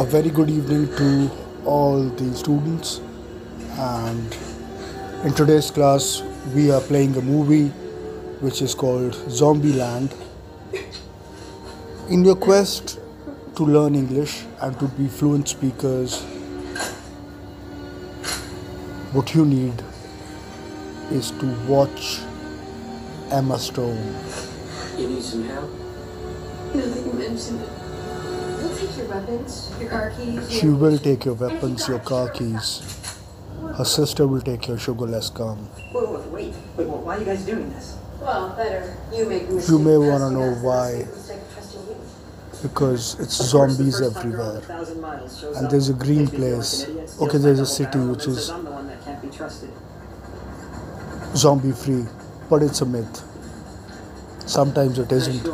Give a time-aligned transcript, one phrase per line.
[0.00, 1.30] A very good evening to
[1.66, 3.02] all the students.
[3.72, 4.34] And
[5.24, 6.22] in today's class,
[6.54, 7.68] we are playing a movie
[8.40, 10.14] which is called Zombieland.
[12.08, 12.98] In your quest
[13.56, 16.22] to learn English and to be fluent speakers,
[19.12, 19.82] what you need
[21.10, 22.20] is to watch
[23.30, 24.16] Emma Stone.
[24.96, 25.70] You need some help?
[26.74, 27.89] No, that you mentioned it.
[28.60, 30.50] He'll take your weapons, your car keys.
[30.50, 32.96] She will take your weapons, your car keys.
[33.76, 35.68] Her sister will take your sugarless gum.
[35.76, 37.96] Wait, wait, wait, wait, wait, why are you guys doing this?
[38.20, 40.90] Well, better you make a You may wanna know why.
[40.90, 41.96] and us to make a mistake trusting you.
[42.62, 44.60] Because it's Of course, the zombies first time girl in a everywhere.
[44.78, 46.82] thousand miles shows And there's a green makes me feel like place.
[46.84, 49.22] an idiot, steals Okay, there's a city which is- says I'm the one that can't
[49.22, 49.70] be trusted.
[51.36, 52.04] Zombie free.
[52.50, 53.22] But it's a myth.
[54.46, 55.44] Sometimes it Nice isn't,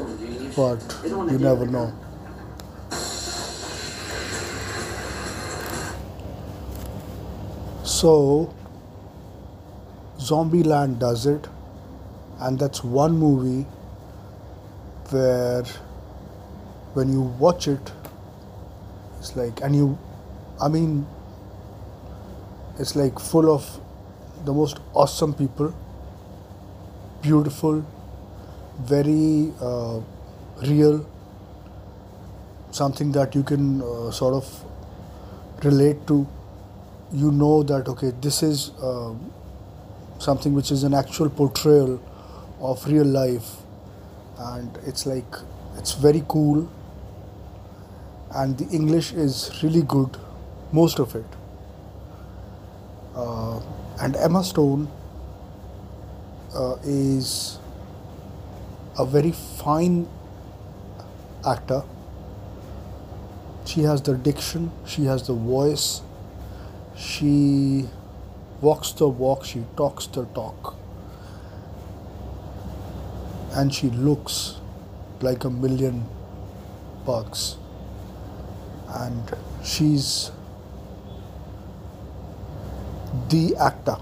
[0.57, 1.93] but They don't wanna you never know.
[7.97, 8.52] So,
[10.19, 11.49] Zombieland does it,
[12.41, 13.66] and that's one movie
[15.09, 15.65] where
[16.93, 17.93] when you watch it,
[19.19, 19.99] it's like, and you,
[20.61, 21.07] I mean,
[22.79, 23.65] it's like full of
[24.45, 25.75] the most awesome people,
[27.23, 27.83] beautiful,
[28.81, 30.01] very uh,
[30.60, 31.07] real,
[32.73, 34.65] something that you can uh, sort of
[35.65, 36.27] relate to.
[37.12, 39.15] You know that okay, this is uh,
[40.18, 42.01] something which is an actual portrayal
[42.60, 43.48] of real life,
[44.38, 45.37] and it's like
[45.79, 46.68] it's very cool,
[48.35, 50.16] and the English is really good,
[50.73, 51.24] most of it.
[53.15, 53.60] Uh,
[54.01, 54.88] and Emma Stone
[56.54, 57.59] uh, is
[58.98, 60.09] a very fine
[61.46, 61.82] actor.
[63.65, 66.03] She has the diction, she has the voice,
[66.97, 67.89] she
[68.61, 70.75] walks the walk, she talks the talk,
[73.53, 74.56] and she looks
[75.20, 76.06] like a million
[77.04, 77.56] bucks.
[78.88, 79.31] And
[79.65, 80.31] she's
[83.28, 83.97] the actor.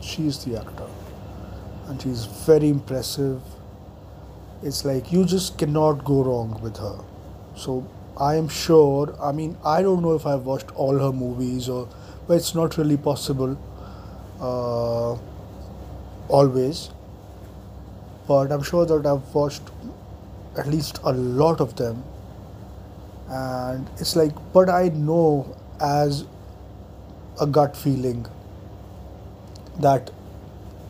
[0.00, 0.86] She is the actor.
[1.86, 3.40] And she's very impressive.
[4.62, 6.98] It's like you just cannot go wrong with her.
[7.56, 7.86] So
[8.18, 11.88] I am sure, I mean, I don't know if I've watched all her movies or,
[12.26, 13.56] but it's not really possible
[14.40, 15.16] uh,
[16.28, 16.90] always.
[18.26, 19.62] But I'm sure that I've watched
[20.56, 22.02] at least a lot of them.
[23.28, 26.24] And it's like, but I know as
[27.40, 28.26] a gut feeling
[29.78, 30.10] that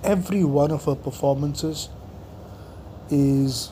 [0.03, 1.91] every one of her performances
[3.11, 3.71] is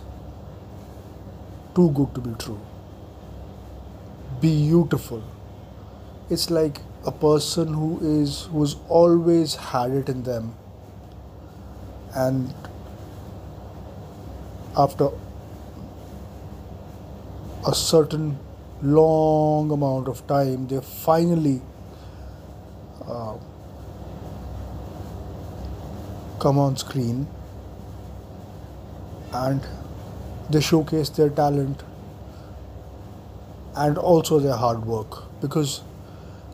[1.75, 2.61] too good to be true.
[4.41, 5.23] Beautiful.
[6.31, 10.55] It's like a person who is who's always had it in them
[12.15, 12.53] and
[14.77, 15.09] after
[17.67, 18.39] a certain
[18.83, 21.61] long amount of time they finally
[23.07, 23.35] uh,
[26.39, 27.27] come on screen
[29.33, 29.61] and
[30.51, 31.83] they showcase their talent
[33.77, 35.25] and also their hard work.
[35.41, 35.83] Because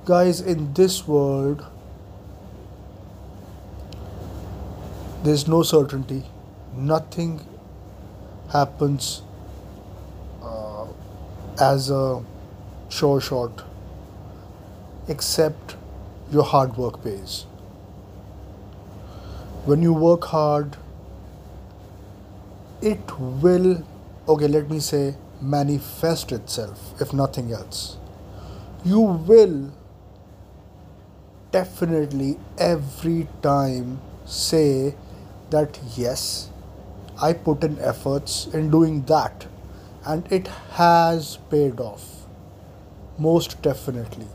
[0.05, 1.65] guys in this world
[5.22, 6.25] there's no certainty.
[6.75, 7.41] Nothing
[8.50, 9.22] happens
[10.43, 10.87] uh,
[11.60, 12.22] as a
[12.88, 13.62] sure shot
[15.09, 15.77] except
[16.33, 17.47] your hard work pays.
[19.65, 20.77] When you work hard
[22.81, 23.84] it will
[24.28, 27.97] okay let me say manifest itself if nothing else.
[28.84, 29.72] You will
[31.50, 34.94] definitely every time say
[35.50, 36.48] that yes
[37.20, 39.47] i put in efforts in doing that
[40.06, 40.48] and it
[40.80, 42.06] has paid off
[43.18, 44.27] most definitely.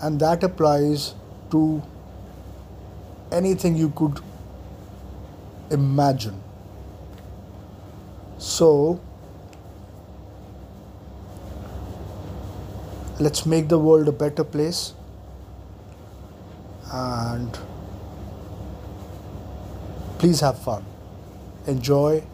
[0.00, 1.14] And that applies
[1.50, 1.82] to
[3.32, 4.20] anything you could
[5.70, 6.40] imagine.
[8.38, 9.00] So
[13.20, 14.92] let's make the world a better place.
[16.92, 17.58] And
[20.18, 20.84] please have fun.
[21.66, 22.24] Enjoy.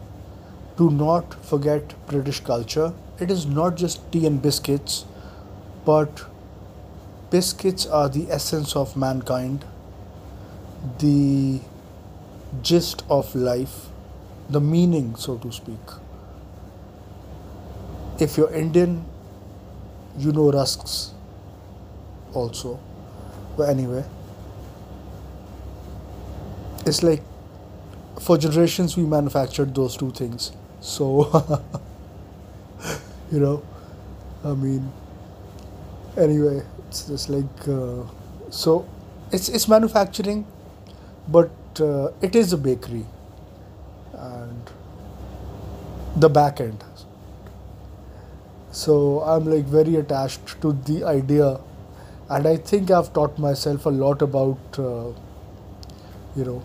[0.77, 2.93] Do not forget british culture.
[3.19, 5.05] It is not just tea and biscuits
[5.85, 6.25] but
[7.29, 9.65] biscuits are the essence of mankind.
[10.99, 11.59] The
[12.61, 13.87] gist of life
[14.49, 15.79] the meaning so to speak.
[18.19, 19.05] If you're indian
[20.17, 21.11] you know rusks
[22.33, 22.79] also.
[23.57, 24.03] But anyway,
[26.85, 27.21] it's like
[28.19, 30.51] for generations we manufactured those two things.
[30.79, 31.61] So,
[33.31, 33.63] you know,
[34.43, 34.91] I mean,
[36.17, 38.03] anyway, it's just like uh,
[38.49, 38.87] so.
[39.31, 40.45] It's it's manufacturing,
[41.29, 43.05] but uh, it is a bakery,
[44.13, 44.69] and
[46.15, 46.83] the back end.
[48.71, 51.59] So I'm like very attached to the idea,
[52.29, 55.11] and I think I've taught myself a lot about, uh,
[56.35, 56.63] you know,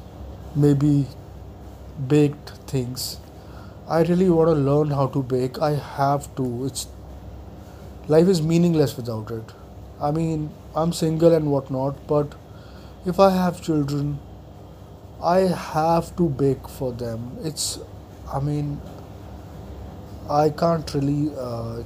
[0.55, 1.07] maybe
[2.09, 3.19] baked things.
[3.89, 5.61] I really want to learn how to bake.
[5.61, 6.67] I have to.
[6.67, 6.89] It's
[8.09, 9.53] life is meaningless without it.
[10.01, 12.35] I mean, I'm single and whatnot, but
[13.07, 14.19] if I have children,
[15.23, 17.39] I have to bake for them.
[17.43, 17.79] It's,
[18.33, 18.81] I mean,
[20.29, 21.31] I can't really.
[21.37, 21.83] Uh,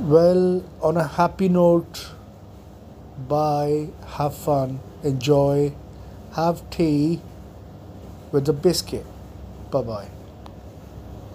[0.00, 2.08] well on a happy note.
[3.28, 3.88] Bye.
[4.16, 4.80] Have fun.
[5.02, 5.72] Enjoy.
[6.34, 7.20] Have tea
[8.32, 9.06] with a biscuit.
[9.70, 10.21] Bye bye.